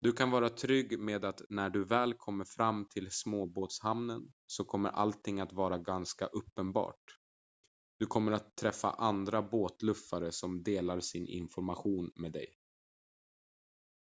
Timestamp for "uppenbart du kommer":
6.26-8.32